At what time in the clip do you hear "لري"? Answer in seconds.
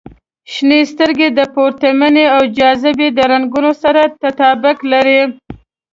4.91-5.21